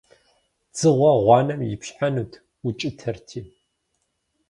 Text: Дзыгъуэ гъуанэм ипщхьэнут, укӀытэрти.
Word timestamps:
Дзыгъуэ 0.73 1.11
гъуанэм 1.23 1.61
ипщхьэнут, 1.73 2.31
укӀытэрти. 2.67 3.41